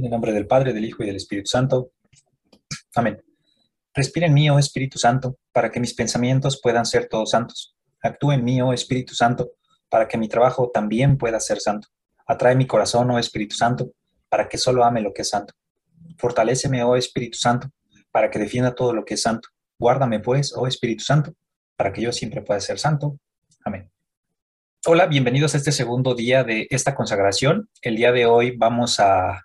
En 0.00 0.06
el 0.06 0.12
nombre 0.12 0.32
del 0.32 0.46
Padre, 0.46 0.72
del 0.72 0.86
Hijo 0.86 1.02
y 1.02 1.06
del 1.08 1.16
Espíritu 1.16 1.50
Santo. 1.50 1.92
Amén. 2.94 3.22
Respira 3.92 4.26
en 4.26 4.32
mí, 4.32 4.48
oh 4.48 4.58
Espíritu 4.58 4.98
Santo, 4.98 5.36
para 5.52 5.70
que 5.70 5.78
mis 5.78 5.92
pensamientos 5.92 6.58
puedan 6.62 6.86
ser 6.86 7.06
todos 7.06 7.32
santos. 7.32 7.76
Actúa 8.02 8.34
en 8.34 8.42
mí, 8.42 8.62
oh 8.62 8.72
Espíritu 8.72 9.14
Santo, 9.14 9.50
para 9.90 10.08
que 10.08 10.16
mi 10.16 10.26
trabajo 10.26 10.70
también 10.72 11.18
pueda 11.18 11.38
ser 11.38 11.60
santo. 11.60 11.88
Atrae 12.26 12.56
mi 12.56 12.66
corazón, 12.66 13.10
oh 13.10 13.18
Espíritu 13.18 13.56
Santo, 13.56 13.92
para 14.30 14.48
que 14.48 14.56
solo 14.56 14.84
ame 14.84 15.02
lo 15.02 15.12
que 15.12 15.20
es 15.20 15.28
santo. 15.28 15.52
Fortaléceme, 16.16 16.82
oh 16.82 16.96
Espíritu 16.96 17.36
Santo, 17.36 17.68
para 18.10 18.30
que 18.30 18.38
defienda 18.38 18.74
todo 18.74 18.94
lo 18.94 19.04
que 19.04 19.14
es 19.14 19.20
santo. 19.20 19.50
Guárdame, 19.78 20.20
pues, 20.20 20.54
oh 20.56 20.66
Espíritu 20.66 21.04
Santo, 21.04 21.34
para 21.76 21.92
que 21.92 22.00
yo 22.00 22.10
siempre 22.10 22.40
pueda 22.40 22.60
ser 22.60 22.78
santo. 22.78 23.18
Amén. 23.66 23.90
Hola, 24.86 25.06
bienvenidos 25.08 25.52
a 25.52 25.58
este 25.58 25.72
segundo 25.72 26.14
día 26.14 26.42
de 26.42 26.68
esta 26.70 26.94
consagración. 26.94 27.68
El 27.82 27.96
día 27.96 28.12
de 28.12 28.24
hoy 28.24 28.56
vamos 28.56 28.98
a 28.98 29.44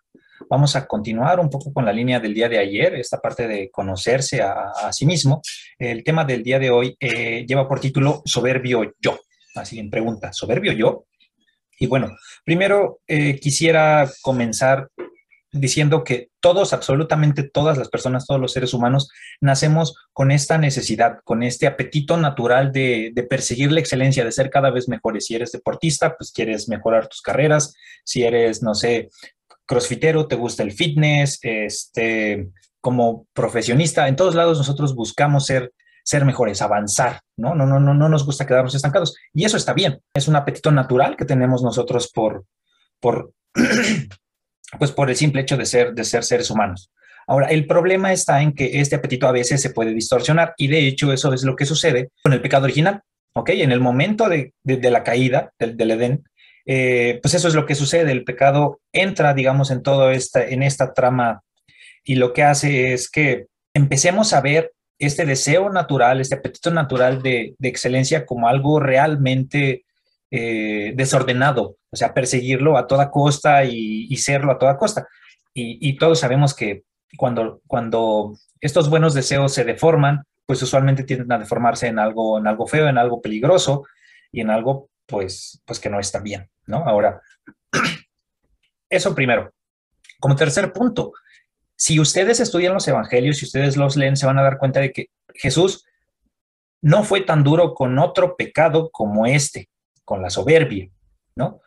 Vamos 0.49 0.75
a 0.75 0.85
continuar 0.85 1.39
un 1.39 1.49
poco 1.49 1.73
con 1.73 1.85
la 1.85 1.93
línea 1.93 2.19
del 2.19 2.33
día 2.33 2.47
de 2.47 2.59
ayer, 2.59 2.95
esta 2.95 3.19
parte 3.19 3.47
de 3.47 3.69
conocerse 3.71 4.41
a, 4.41 4.91
sí 4.91 5.05
mismo. 5.05 5.41
El 5.77 6.03
tema 6.03 6.23
del 6.23 6.43
día 6.43 6.59
de 6.59 6.69
hoy 6.69 6.95
eh, 6.99 7.45
lleva 7.47 7.67
por 7.67 7.79
título 7.79 8.21
Soberbio 8.25 8.93
yo. 8.99 9.19
Así 9.55 9.79
en 9.79 9.89
pregunta, 9.89 10.33
¿soberbio 10.33 10.73
yo? 10.73 11.05
Y 11.79 11.87
bueno, 11.87 12.15
primero 12.43 12.99
eh, 13.07 13.39
quisiera 13.39 14.09
comenzar 14.21 14.89
diciendo 15.51 16.03
que 16.03 16.29
todos, 16.41 16.73
absolutamente 16.73 17.43
todas 17.43 17.77
las 17.77 17.89
personas, 17.89 18.25
todos 18.27 18.41
los 18.41 18.51
seres 18.51 18.73
humanos, 18.73 19.09
nacemos 19.39 19.95
con 20.11 20.31
esta 20.31 20.57
necesidad, 20.57 21.19
con 21.23 21.43
este 21.43 21.65
apetito 21.65 22.17
natural 22.17 22.71
de, 22.71 23.11
de, 23.13 23.23
perseguir 23.23 23.71
la 23.71 23.79
excelencia, 23.79 24.25
de 24.25 24.31
ser 24.31 24.49
cada 24.49 24.69
vez 24.69 24.89
mejores. 24.89 25.25
Si 25.25 25.35
eres 25.35 25.53
deportista, 25.53 26.15
pues 26.17 26.31
quieres 26.31 26.67
mejorar 26.67 27.07
tus 27.07 27.21
carreras. 27.21 27.73
Si 28.03 28.23
eres, 28.23 28.61
no 28.61 28.75
sé, 28.75 29.09
crossfitero, 29.65 30.27
te 30.27 30.35
gusta 30.35 30.63
el 30.63 30.71
fitness, 30.71 31.39
este, 31.41 32.49
como 32.81 33.25
profesionista, 33.33 34.07
en 34.07 34.15
todos 34.15 34.35
lados 34.35 34.57
nosotros 34.57 34.93
buscamos 34.93 35.45
ser, 35.45 35.73
ser 36.03 36.23
mejores, 36.23 36.61
avanzar, 36.61 37.21
¿no? 37.35 37.55
No, 37.55 37.65
no, 37.65 37.79
no, 37.79 37.93
no 37.93 38.09
nos 38.09 38.25
gusta 38.25 38.45
quedarnos 38.45 38.75
estancados. 38.75 39.15
Y 39.33 39.45
eso 39.45 39.57
está 39.57 39.73
bien, 39.73 39.99
es 40.13 40.27
un 40.27 40.35
apetito 40.35 40.71
natural 40.71 41.17
que 41.17 41.25
tenemos 41.25 41.63
nosotros 41.63 42.11
por, 42.13 42.45
por, 42.99 43.31
pues 44.79 44.91
por 44.91 45.09
el 45.09 45.15
simple 45.15 45.41
hecho 45.41 45.57
de 45.57 45.65
ser, 45.65 45.93
de 45.93 46.03
ser 46.03 46.23
seres 46.23 46.51
humanos. 46.51 46.91
Ahora, 47.27 47.47
el 47.47 47.65
problema 47.65 48.13
está 48.13 48.41
en 48.41 48.53
que 48.53 48.79
este 48.79 48.95
apetito 48.95 49.27
a 49.27 49.31
veces 49.31 49.61
se 49.61 49.71
puede 49.71 49.93
distorsionar 49.93 50.53
y 50.57 50.67
de 50.67 50.87
hecho 50.87 51.11
eso 51.11 51.33
es 51.33 51.43
lo 51.43 51.55
que 51.55 51.65
sucede 51.65 52.09
con 52.21 52.33
el 52.33 52.41
pecado 52.41 52.65
original, 52.65 53.01
¿ok? 53.33 53.49
En 53.49 53.71
el 53.71 53.79
momento 53.79 54.29
de, 54.29 54.53
de, 54.63 54.91
la 54.91 55.03
caída 55.03 55.51
del, 55.57 55.75
del 55.75 55.91
Edén, 55.91 56.23
eh, 56.65 57.19
pues 57.21 57.33
eso 57.33 57.47
es 57.47 57.55
lo 57.55 57.65
que 57.65 57.75
sucede, 57.75 58.11
el 58.11 58.23
pecado 58.23 58.79
entra, 58.91 59.33
digamos, 59.33 59.71
en 59.71 59.83
todo 59.83 60.11
esta, 60.11 60.45
en 60.45 60.63
esta 60.63 60.93
trama 60.93 61.43
y 62.03 62.15
lo 62.15 62.33
que 62.33 62.43
hace 62.43 62.93
es 62.93 63.09
que 63.09 63.47
empecemos 63.73 64.33
a 64.33 64.41
ver 64.41 64.71
este 64.99 65.25
deseo 65.25 65.69
natural, 65.69 66.21
este 66.21 66.35
apetito 66.35 66.71
natural 66.71 67.21
de, 67.21 67.55
excelencia 67.61 68.25
como 68.25 68.47
algo 68.47 68.79
realmente 68.79 69.85
eh, 70.31 70.93
desordenado, 70.95 71.77
o 71.91 71.95
sea, 71.95 72.13
perseguirlo 72.13 72.77
a 72.77 72.87
toda 72.87 73.11
costa 73.11 73.63
y, 73.65 74.15
serlo 74.17 74.51
a 74.51 74.57
toda 74.59 74.77
costa. 74.77 75.07
Y, 75.53 75.97
todos 75.97 76.19
sabemos 76.19 76.53
que 76.53 76.83
cuando, 77.17 77.61
cuando 77.67 78.37
estos 78.61 78.89
buenos 78.89 79.13
deseos 79.13 79.53
se 79.53 79.63
deforman, 79.63 80.23
pues 80.45 80.61
usualmente 80.61 81.03
tienden 81.03 81.31
a 81.31 81.39
deformarse 81.39 81.87
en 81.87 81.99
algo, 81.99 82.37
en 82.37 82.47
algo 82.47 82.67
feo, 82.67 82.87
en 82.87 82.97
algo 82.97 83.21
peligroso 83.21 83.85
y 84.31 84.41
en 84.41 84.49
algo 84.49 84.89
pues, 85.05 85.61
pues 85.65 85.79
que 85.79 85.89
no 85.89 85.99
está 85.99 86.19
bien, 86.19 86.49
¿no? 86.67 86.77
Ahora, 86.85 87.21
eso 88.89 89.13
primero. 89.15 89.51
Como 90.19 90.35
tercer 90.35 90.71
punto, 90.71 91.13
si 91.75 91.99
ustedes 91.99 92.39
estudian 92.39 92.73
los 92.73 92.87
evangelios, 92.87 93.37
si 93.37 93.45
ustedes 93.45 93.77
los 93.77 93.95
leen, 93.95 94.15
se 94.15 94.25
van 94.25 94.39
a 94.39 94.43
dar 94.43 94.57
cuenta 94.57 94.79
de 94.79 94.91
que 94.91 95.07
Jesús 95.33 95.85
no 96.81 97.03
fue 97.03 97.21
tan 97.21 97.43
duro 97.43 97.73
con 97.73 97.99
otro 97.99 98.35
pecado 98.35 98.89
como 98.91 99.25
este, 99.25 99.69
con 100.03 100.21
la 100.21 100.29
soberbia, 100.29 100.89
¿no? 101.35 101.61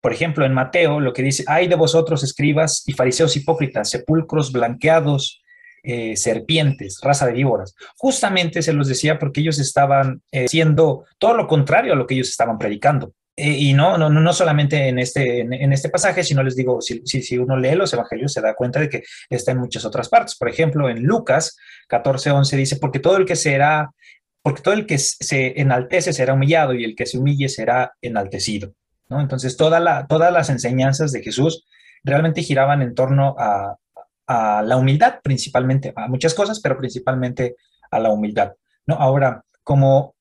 Por 0.00 0.12
ejemplo, 0.12 0.46
en 0.46 0.54
Mateo 0.54 1.00
lo 1.00 1.12
que 1.12 1.22
dice, 1.22 1.44
hay 1.46 1.68
de 1.68 1.74
vosotros 1.74 2.22
escribas 2.22 2.82
y 2.86 2.92
fariseos 2.92 3.36
hipócritas, 3.36 3.90
sepulcros 3.90 4.52
blanqueados, 4.52 5.42
eh, 5.82 6.16
serpientes, 6.16 7.00
raza 7.02 7.26
de 7.26 7.32
víboras. 7.32 7.74
Justamente 7.96 8.62
se 8.62 8.72
los 8.72 8.86
decía 8.86 9.18
porque 9.18 9.40
ellos 9.40 9.58
estaban 9.58 10.22
eh, 10.30 10.48
siendo 10.48 11.04
todo 11.18 11.34
lo 11.34 11.46
contrario 11.46 11.92
a 11.92 11.96
lo 11.96 12.06
que 12.06 12.14
ellos 12.14 12.28
estaban 12.28 12.58
predicando. 12.58 13.14
Y 13.36 13.72
no, 13.72 13.96
no, 13.96 14.10
no 14.10 14.32
solamente 14.32 14.88
en 14.88 14.98
este, 14.98 15.40
en, 15.40 15.72
este 15.72 15.88
pasaje, 15.88 16.24
sino 16.24 16.42
les 16.42 16.56
digo, 16.56 16.80
si, 16.82 17.00
si, 17.06 17.38
uno 17.38 17.56
lee 17.56 17.74
los 17.74 17.92
evangelios 17.92 18.32
se 18.32 18.42
da 18.42 18.54
cuenta 18.54 18.80
de 18.80 18.90
que 18.90 19.02
está 19.30 19.52
en 19.52 19.58
muchas 19.58 19.84
otras 19.84 20.08
partes. 20.08 20.36
Por 20.36 20.48
ejemplo, 20.48 20.90
en 20.90 21.02
Lucas 21.04 21.56
14, 21.88 22.32
11 22.32 22.56
dice, 22.56 22.76
porque 22.76 22.98
todo 22.98 23.16
el 23.16 23.24
que 23.24 23.36
será, 23.36 23.92
porque 24.42 24.60
todo 24.60 24.74
el 24.74 24.84
que 24.84 24.98
se 24.98 25.58
enaltece 25.58 26.12
será 26.12 26.34
humillado 26.34 26.74
y 26.74 26.84
el 26.84 26.94
que 26.94 27.06
se 27.06 27.18
humille 27.18 27.48
será 27.48 27.94
enaltecido. 28.02 28.74
¿no? 29.08 29.20
Entonces, 29.20 29.56
toda 29.56 29.80
la, 29.80 30.06
todas 30.06 30.32
las 30.32 30.50
enseñanzas 30.50 31.10
de 31.12 31.22
Jesús 31.22 31.66
realmente 32.02 32.42
giraban 32.42 32.82
en 32.82 32.94
torno 32.94 33.36
a, 33.38 33.76
a 34.26 34.62
la 34.62 34.76
humildad 34.76 35.20
principalmente, 35.22 35.94
a 35.96 36.08
muchas 36.08 36.34
cosas, 36.34 36.60
pero 36.60 36.76
principalmente 36.76 37.56
a 37.90 37.98
la 38.00 38.10
humildad. 38.10 38.52
¿no? 38.86 38.96
Ahora, 38.96 39.44
como 39.62 40.14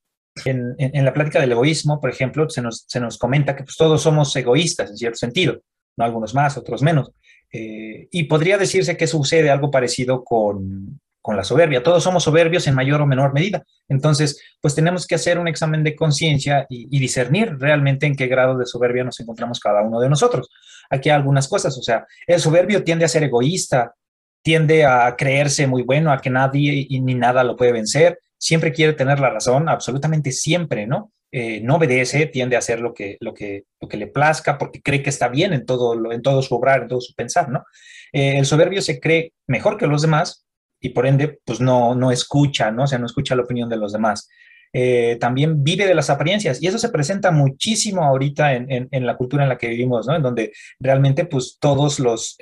en, 0.46 1.06
la 1.06 1.14
plática 1.14 1.40
del 1.40 1.52
egoísmo, 1.52 2.00
por 2.00 2.10
ejemplo, 2.10 2.50
se 2.50 2.62
nos, 2.62 2.86
se 2.88 3.00
nos 3.00 3.18
comenta 3.18 3.56
que 3.56 3.64
pues, 3.64 3.76
todos 3.76 4.02
somos 4.02 4.36
egoístas 4.36 4.90
en 4.90 4.98
cierto 4.98 5.18
sentido, 5.18 5.62
¿no? 5.98 6.06
algunos 6.06 6.34
más, 6.34 6.58
otros 6.58 6.82
menos. 6.82 7.12
Eh, 7.52 8.08
y 8.12 8.24
podría 8.24 8.58
decirse 8.58 8.96
que 8.96 9.08
sucede 9.08 9.50
algo 9.50 9.72
parecido 9.72 10.24
con, 10.24 11.00
con 11.22 11.36
la 11.36 11.44
soberbia. 11.44 11.84
Todos 11.84 12.04
somos 12.04 12.24
soberbios 12.24 12.68
en 12.68 12.76
mayor 12.76 13.02
o 13.02 13.08
menor 13.08 13.34
medida. 13.34 13.64
Entonces, 13.88 14.42
pues 14.62 14.76
tenemos 14.76 15.08
que 15.08 15.16
hacer 15.16 15.40
un 15.40 15.48
examen 15.48 15.84
de 15.84 15.96
conciencia 15.96 16.66
y, 16.70 16.88
y, 16.96 17.00
discernir 17.00 17.58
realmente 17.58 18.06
en 18.06 18.16
qué 18.16 18.28
grado 18.28 18.58
de 18.58 18.66
soberbia 18.66 19.04
nos 19.04 19.20
encontramos 19.20 19.60
cada 19.60 19.82
uno 19.82 20.00
de 20.00 20.10
nosotros. 20.10 20.50
Aquí 20.90 21.10
hay 21.10 21.16
algunas 21.16 21.48
cosas, 21.48 21.78
o 21.78 21.82
sea, 21.82 22.06
el 22.26 22.40
soberbio 22.40 22.84
tiende 22.84 23.06
a 23.06 23.10
ser 23.10 23.24
egoísta, 23.24 23.94
tiende 24.42 24.86
a 24.86 25.16
creerse 25.16 25.68
muy 25.68 25.84
bueno, 25.84 26.12
a 26.12 26.20
que 26.20 26.30
nadie 26.30 26.86
y 26.88 27.02
ni 27.02 27.14
nada 27.14 27.44
lo 27.44 27.56
puede 27.56 27.74
vencer, 27.74 28.20
siempre 28.40 28.72
quiere 28.72 28.94
tener 28.94 29.20
la 29.20 29.30
razón, 29.30 29.70
absolutamente 29.70 30.32
siempre, 30.32 30.88
¿no? 30.88 31.12
Eh, 31.32 31.62
no 31.62 31.76
obedece, 31.76 32.26
tiende 32.26 32.56
a 32.56 32.60
hacer 32.60 32.80
lo 32.80 32.94
que, 32.94 33.18
lo, 33.20 33.36
que, 33.36 33.66
lo 33.80 33.88
que 33.88 33.98
le 33.98 34.08
plazca 34.08 34.58
porque 34.58 34.82
cree 34.82 35.04
que 35.04 35.12
está 35.12 35.28
bien 35.28 35.54
en 35.54 35.66
todo, 35.66 36.12
en 36.12 36.24
todo 36.24 36.42
su 36.42 36.56
obrar, 36.56 36.82
en 36.82 36.88
todo 36.88 37.02
su 37.02 37.14
pensar, 37.14 37.50
¿no? 37.50 37.66
Eh, 38.14 38.38
el 38.40 38.46
soberbio 38.46 38.82
se 38.82 39.00
cree 39.00 39.34
mejor 39.46 39.78
que 39.78 39.86
los 39.86 40.02
demás 40.02 40.48
y 40.82 40.90
por 40.90 41.06
ende, 41.06 41.40
pues 41.46 41.60
no, 41.60 41.94
no 41.94 42.12
escucha, 42.12 42.72
¿no? 42.72 42.84
O 42.84 42.88
sea, 42.88 42.98
no 42.98 43.06
escucha 43.06 43.36
la 43.36 43.44
opinión 43.44 43.70
de 43.70 43.78
los 43.78 43.94
demás. 43.94 44.28
Eh, 44.72 45.18
también 45.20 45.64
vive 45.64 45.86
de 45.86 45.96
las 45.96 46.10
apariencias 46.10 46.62
y 46.62 46.68
eso 46.68 46.80
se 46.80 46.90
presenta 46.90 47.32
muchísimo 47.32 48.04
ahorita 48.04 48.54
en, 48.54 48.88
en, 48.90 49.06
la 49.06 49.18
cultura 49.18 49.44
en 49.44 49.50
la 49.50 49.58
que 49.58 49.68
vivimos, 49.68 50.08
¿no? 50.08 50.16
En 50.16 50.24
donde 50.24 50.54
realmente, 50.80 51.26
pues 51.26 51.58
todos 51.60 52.00
los 52.00 52.38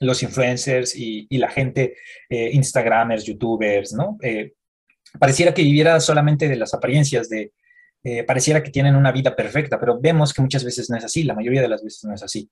los 0.00 0.22
influencers 0.22 0.96
y, 0.96 1.26
la 1.36 1.50
gente, 1.50 1.94
eh, 2.28 2.50
Instagramers, 2.52 3.24
YouTubers, 3.24 3.92
¿no? 3.92 4.16
Eh, 4.22 4.54
pareciera 5.18 5.54
que 5.54 5.62
viviera 5.62 6.00
solamente 6.00 6.48
de 6.48 6.56
las 6.56 6.74
apariencias, 6.74 7.28
de, 7.28 7.52
eh, 8.04 8.24
pareciera 8.24 8.62
que 8.62 8.70
tienen 8.70 8.96
una 8.96 9.12
vida 9.12 9.34
perfecta, 9.34 9.78
pero 9.78 9.98
vemos 10.00 10.32
que 10.32 10.42
muchas 10.42 10.64
veces 10.64 10.88
no 10.90 10.96
es 10.96 11.04
así, 11.04 11.22
la 11.22 11.34
mayoría 11.34 11.62
de 11.62 11.68
las 11.68 11.82
veces 11.82 12.04
no 12.04 12.14
es 12.14 12.22
así. 12.22 12.48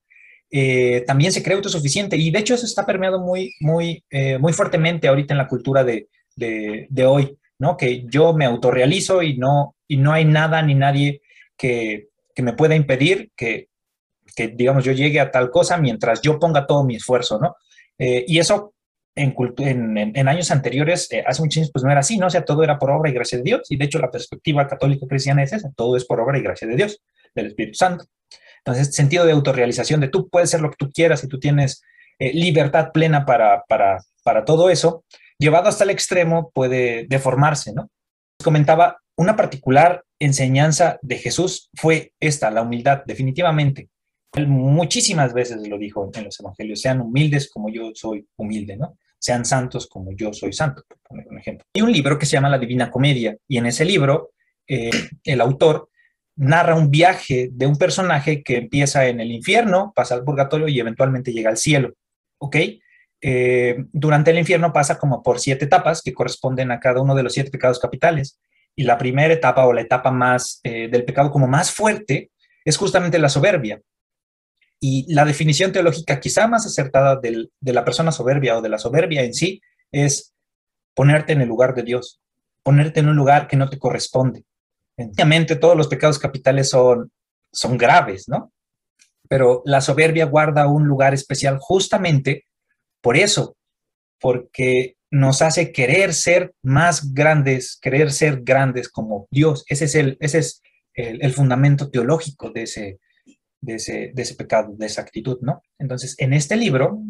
también 1.07 1.33
se 1.33 1.43
cree 1.43 1.57
autosuficiente 1.57 2.17
y 2.17 2.31
de 2.31 2.39
hecho 2.39 2.55
eso 2.55 2.65
está 2.65 2.87
permeado 2.87 3.21
muy, 3.21 3.53
muy, 3.61 4.03
muy 4.41 4.53
fuertemente 4.53 5.07
ahorita 5.07 5.35
en 5.35 5.39
la 5.39 5.47
cultura 5.47 5.85
de, 5.85 6.09
de, 6.37 7.05
hoy, 7.07 7.37
¿no? 7.59 7.77
Que 7.77 8.05
yo 8.07 8.33
me 8.33 8.47
autorrealizo 8.47 9.23
y 9.23 9.37
no, 9.37 9.77
y 9.87 9.97
no 9.97 10.13
hay 10.13 10.25
nada 10.25 10.63
ni 10.63 10.75
nadie 10.75 11.21
que, 11.57 12.09
que 12.35 12.43
me 12.43 12.53
pueda 12.53 12.75
impedir 12.75 13.31
que, 13.37 13.69
que, 14.37 14.49
digamos, 14.49 14.85
yo 14.85 14.93
llegue 14.93 15.19
a 15.19 15.31
tal 15.31 15.51
cosa 15.51 15.77
mientras 15.77 16.21
yo 16.23 16.39
ponga 16.39 16.67
todo 16.67 16.85
mi 16.85 16.97
esfuerzo, 16.97 17.41
¿no? 17.41 17.57
Eh, 17.99 18.25
y 18.29 18.39
eso 18.39 18.75
en, 19.19 20.29
años 20.29 20.51
anteriores, 20.51 21.11
eh, 21.13 21.25
hace 21.27 21.43
muchos 21.43 21.59
años, 21.59 21.71
pues 21.73 21.85
no 21.85 21.91
era 21.91 22.01
así, 22.01 22.19
¿no? 22.19 22.27
O 22.27 22.31
sea, 22.31 22.45
todo 22.45 22.63
era 22.63 22.79
por 22.79 22.91
obra 22.91 23.11
y 23.11 23.15
gracia 23.15 23.39
de 23.39 23.45
Dios. 23.45 23.63
Y 23.69 23.77
de 23.77 23.85
hecho, 23.85 23.99
la 23.99 24.11
perspectiva 24.11 24.67
católica 24.67 25.07
cristiana 25.07 25.43
es 25.43 25.53
esa, 25.53 25.71
todo 25.77 25.97
es 25.97 26.05
por 26.05 26.21
obra 26.21 26.39
y 26.39 26.43
gracia 26.43 26.69
de 26.69 26.77
Dios, 26.77 27.01
del 27.35 27.47
Espíritu 27.47 27.77
Santo. 27.77 28.05
Entonces, 28.59 28.95
sentido 28.95 29.25
de 29.25 29.33
autorrealización, 29.33 30.01
de 30.01 30.09
tú 30.09 30.29
puedes 30.29 30.51
ser 30.51 30.61
lo 30.61 30.71
que 30.71 30.77
tú 30.79 30.91
quieras 30.91 31.25
y 31.25 31.29
tú 31.29 31.39
tienes 31.39 31.83
eh, 32.19 32.33
libertad 32.33 32.91
plena 32.93 33.25
para, 33.25 33.65
para, 33.69 33.99
para 34.25 34.45
todo 34.45 34.71
eso, 34.71 35.05
llevado 35.39 35.69
hasta 35.69 35.85
el 35.85 35.91
extremo 35.91 36.51
puede 36.53 37.07
deformarse, 37.09 37.73
¿no? 37.73 37.91
Comentaba, 38.43 38.99
una 39.17 39.37
particular 39.37 40.05
enseñanza 40.21 40.99
de 41.03 41.19
Jesús 41.19 41.71
fue 41.75 42.13
esta, 42.21 42.51
la 42.51 42.63
humildad, 42.63 43.03
definitivamente. 43.05 43.89
Él 44.35 44.47
muchísimas 44.47 45.33
veces 45.33 45.67
lo 45.67 45.79
dijo 45.79 46.11
en 46.15 46.25
los 46.25 46.39
evangelios, 46.39 46.81
sean 46.81 47.01
humildes 47.01 47.51
como 47.51 47.69
yo 47.71 47.91
soy 47.95 48.27
humilde, 48.37 48.77
¿no? 48.77 48.97
Sean 49.19 49.45
santos 49.45 49.87
como 49.87 50.13
yo 50.13 50.33
soy 50.33 50.53
santo, 50.53 50.85
por 50.89 50.99
poner 51.01 51.27
un 51.29 51.39
ejemplo. 51.39 51.65
Hay 51.75 51.83
un 51.83 51.93
libro 51.93 52.19
que 52.19 52.27
se 52.27 52.33
llama 52.33 52.49
La 52.49 52.59
Divina 52.59 52.91
Comedia 52.91 53.37
y 53.47 53.59
en 53.59 53.67
ese 53.67 53.85
libro 53.85 54.31
eh, 54.67 54.91
el 55.25 55.41
autor 55.41 55.89
narra 56.37 56.77
un 56.77 56.91
viaje 56.91 57.49
de 57.53 57.67
un 57.67 57.77
personaje 57.77 58.43
que 58.43 58.59
empieza 58.59 59.07
en 59.07 59.21
el 59.21 59.33
infierno, 59.33 59.93
pasa 59.95 60.15
al 60.15 60.25
purgatorio 60.25 60.69
y 60.69 60.79
eventualmente 60.79 61.33
llega 61.33 61.51
al 61.51 61.57
cielo. 61.57 61.95
¿ok? 62.39 62.57
Eh, 63.21 63.85
durante 63.93 64.31
el 64.31 64.39
infierno 64.39 64.73
pasa 64.73 64.99
como 64.99 65.23
por 65.23 65.41
siete 65.41 65.65
etapas 65.65 66.03
que 66.03 66.15
corresponden 66.15 66.71
a 66.71 66.79
cada 66.79 67.01
uno 67.01 67.15
de 67.15 67.25
los 67.25 67.33
siete 67.33 67.51
pecados 67.51 67.79
capitales. 67.79 68.39
Y 68.77 68.85
la 68.85 68.97
primera 68.97 69.35
etapa 69.35 69.67
o 69.67 69.73
la 69.73 69.81
etapa 69.81 70.13
más 70.13 70.61
eh, 70.63 70.89
del 70.89 71.05
pecado 71.05 71.31
como 71.31 71.49
más 71.49 71.73
fuerte 71.73 72.31
es 72.65 72.77
justamente 72.77 73.19
la 73.19 73.29
soberbia. 73.29 73.81
Y 74.81 75.13
la 75.13 75.25
definición 75.25 75.73
teológica 75.73 76.21
quizá 76.21 76.47
más 76.47 76.67
acertada 76.67 77.21
de 77.21 77.73
la 77.73 77.85
persona 77.85 78.13
soberbia 78.13 78.59
o 78.59 78.63
de 78.63 78.69
la 78.69 78.79
soberbia 78.79 79.23
en 79.23 79.35
sí 79.35 79.61
es 79.91 80.35
ponerte 80.95 81.33
en 81.33 81.41
el 81.41 81.49
lugar 81.49 81.75
de 81.75 81.83
Dios, 81.83 82.21
ponerte 82.63 83.01
en 83.01 83.09
un 83.09 83.17
lugar 83.17 83.49
que 83.49 83.57
no 83.57 83.69
te 83.69 83.79
corresponde. 83.79 84.45
Obviamente 84.97 85.57
todos 85.57 85.77
los 85.77 85.89
pecados 85.89 86.19
capitales 86.19 86.71
son, 86.71 87.13
son 87.53 87.79
graves, 87.79 88.29
¿no? 88.29 88.53
Pero 89.29 89.63
la 89.65 89.81
soberbia 89.81 90.25
guarda 90.25 90.67
un 90.67 90.87
lugar 90.87 91.15
especial 91.15 91.59
justamente 91.61 92.47
por 93.01 93.17
eso, 93.17 93.57
porque 94.21 94.97
nos 95.11 95.43
hace 95.43 95.73
querer 95.73 96.15
ser 96.15 96.55
más 96.63 97.15
grandes, 97.15 97.79
querer 97.81 98.11
ser 98.11 98.43
grandes 98.43 98.89
como 98.89 99.27
Dios. 99.31 99.65
Ese 99.69 99.85
es 99.85 99.95
el, 99.95 100.17
ese 100.21 100.39
es 100.39 100.63
el, 100.95 101.33
fundamento 101.33 101.91
teológico 101.91 102.51
de 102.51 102.63
ese, 102.65 102.99
de, 103.61 103.75
ese, 103.75 104.13
de 104.15 104.23
ese 104.23 104.35
pecado, 104.35 104.75
de 104.77 104.87
esa 104.87 105.03
actitud, 105.03 105.39
¿no? 105.41 105.63
Entonces, 105.79 106.15
en 106.19 106.33
este 106.33 106.57
libro 106.57 107.03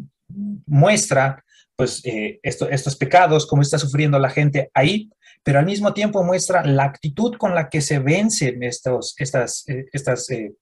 muestra, 0.67 1.45
pues, 1.77 2.05
eh, 2.05 2.41
estos 2.43 2.97
pecados, 2.97 3.47
cómo 3.47 3.63
está 3.63 3.79
sufriendo 3.79 4.19
la 4.19 4.31
gente 4.31 4.71
ahí, 4.75 5.11
pero 5.43 5.59
al 5.59 5.67
mismo 5.67 5.95
tiempo 5.95 6.23
muestra 6.25 6.65
la 6.65 6.85
actitud 6.85 7.37
con 7.37 7.55
la 7.55 7.69
que 7.69 7.81
se 7.81 7.99
vencen 7.99 8.63
estos, 8.63 9.15
estas, 9.19 9.69
eh, 9.69 9.87
estas, 9.93 10.29
eh, 10.31 10.53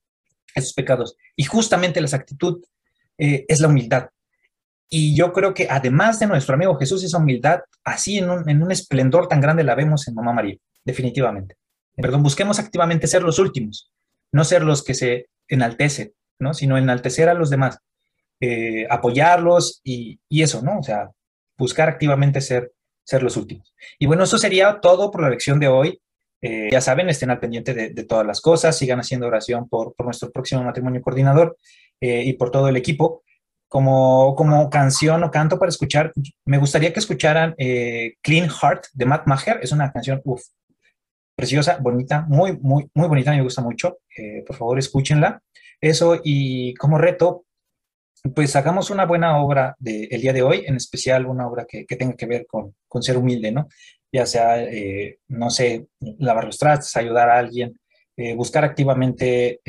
estos 0.54 0.74
pecados. 0.74 1.16
Y 1.34 1.44
justamente 1.44 2.00
la 2.00 2.08
actitud 2.12 2.62
es 3.18 3.60
la 3.60 3.68
humildad. 3.68 4.10
Y 4.90 5.16
yo 5.16 5.32
creo 5.32 5.54
que 5.54 5.68
además 5.70 6.18
de 6.18 6.26
nuestro 6.26 6.54
amigo 6.54 6.78
Jesús, 6.78 7.02
esa 7.02 7.16
humildad, 7.16 7.60
así 7.82 8.18
en 8.18 8.28
un, 8.28 8.48
en 8.48 8.62
un 8.62 8.70
esplendor 8.70 9.26
tan 9.26 9.40
grande 9.40 9.64
la 9.64 9.74
vemos 9.74 10.06
en 10.06 10.14
Mamá 10.14 10.34
María, 10.34 10.56
definitivamente. 10.84 11.56
Perdón, 11.96 12.22
busquemos 12.22 12.58
activamente 12.58 13.06
ser 13.06 13.22
los 13.22 13.38
últimos, 13.38 13.90
no 14.32 14.44
ser 14.44 14.62
los 14.62 14.84
que 14.84 14.92
se 14.92 15.30
enaltecen, 15.48 16.12
¿no? 16.38 16.54
Sino 16.54 16.78
enaltecer 16.78 17.28
a 17.28 17.34
los 17.34 17.50
demás, 17.50 17.78
eh, 18.40 18.86
apoyarlos 18.90 19.80
y, 19.84 20.20
y, 20.28 20.42
eso, 20.42 20.62
¿no? 20.62 20.78
O 20.78 20.82
sea, 20.82 21.10
buscar 21.56 21.88
activamente 21.88 22.40
ser, 22.40 22.72
ser 23.04 23.22
los 23.22 23.36
últimos. 23.36 23.74
Y 23.98 24.06
bueno, 24.06 24.24
eso 24.24 24.38
sería 24.38 24.80
todo 24.80 25.10
por 25.10 25.22
la 25.22 25.30
lección 25.30 25.58
de 25.58 25.68
hoy. 25.68 26.00
Eh, 26.42 26.68
ya 26.70 26.80
saben, 26.80 27.08
estén 27.08 27.30
al 27.30 27.40
pendiente 27.40 27.72
de, 27.72 27.90
de, 27.90 28.04
todas 28.04 28.26
las 28.26 28.40
cosas, 28.40 28.76
sigan 28.76 29.00
haciendo 29.00 29.26
oración 29.26 29.68
por, 29.68 29.94
por 29.94 30.06
nuestro 30.06 30.30
próximo 30.30 30.62
matrimonio 30.62 31.00
coordinador 31.00 31.56
eh, 32.00 32.24
y 32.24 32.34
por 32.34 32.50
todo 32.50 32.68
el 32.68 32.76
equipo 32.76 33.22
como, 33.68 34.34
como 34.36 34.68
canción 34.68 35.24
o 35.24 35.30
canto 35.30 35.58
para 35.58 35.70
escuchar, 35.70 36.12
me 36.44 36.58
gustaría 36.58 36.92
que 36.92 37.00
escucharan 37.00 37.54
Clean 37.56 38.48
Heart 38.48 38.86
de 38.92 39.06
Matt 39.06 39.26
Maher. 39.26 39.60
Es 39.62 39.72
una 39.72 39.90
canción, 39.90 40.20
uff, 40.24 40.42
preciosa, 41.36 41.78
bonita, 41.80 42.24
muy, 42.28 42.56
muy, 42.58 42.90
muy 42.94 43.08
bonita, 43.08 43.30
me 43.32 43.42
gusta 43.42 43.62
mucho. 43.62 43.98
Eh, 44.16 44.42
por 44.46 44.56
favor, 44.56 44.78
escúchenla. 44.78 45.42
Eso 45.80 46.20
y 46.24 46.74
como 46.74 46.98
reto, 46.98 47.44
pues 48.34 48.56
hagamos 48.56 48.90
una 48.90 49.06
buena 49.06 49.38
obra 49.38 49.76
del 49.78 50.20
día 50.20 50.32
de 50.32 50.42
hoy, 50.42 50.64
en 50.66 50.76
especial 50.76 51.26
una 51.26 51.46
obra 51.46 51.66
que, 51.66 51.84
tenga 51.84 52.16
que 52.16 52.26
ver 52.26 52.46
con, 52.46 52.74
ser 53.02 53.18
humilde, 53.18 53.52
¿no? 53.52 53.68
Ya 54.10 54.26
sea, 54.26 54.62
eh, 54.64 55.18
no 55.28 55.50
sé, 55.50 55.86
lavar 56.18 56.46
los 56.46 56.58
trastes, 56.58 56.96
ayudar 56.96 57.28
a 57.28 57.38
alguien, 57.38 57.78
buscar 58.34 58.64
activamente 58.64 59.60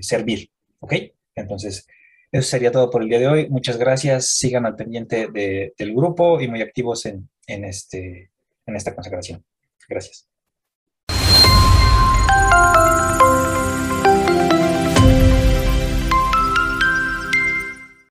servir, 0.00 0.48
¿ok? 0.78 0.94
Entonces, 1.34 1.86
eso 2.30 2.48
sería 2.48 2.70
todo 2.70 2.90
por 2.90 3.02
el 3.02 3.08
día 3.08 3.18
de 3.18 3.28
hoy. 3.28 3.48
Muchas 3.48 3.78
gracias. 3.78 4.32
Sigan 4.36 4.66
al 4.66 4.76
pendiente 4.76 5.28
del 5.28 5.94
grupo 5.94 6.40
y 6.40 6.48
muy 6.48 6.60
activos 6.60 7.06
en, 7.06 7.28
este, 7.46 8.30
en 8.66 8.76
esta 8.76 8.94
consagración. 8.94 9.44
Gracias. 9.88 10.27
you 12.58 13.17